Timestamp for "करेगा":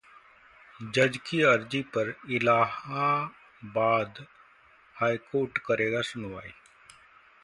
5.67-6.01